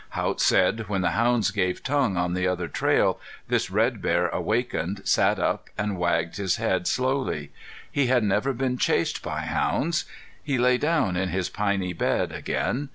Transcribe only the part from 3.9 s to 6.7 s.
bear awakened, sat up, and wagged his